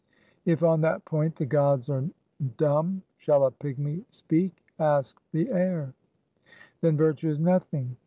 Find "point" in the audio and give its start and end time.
1.05-1.35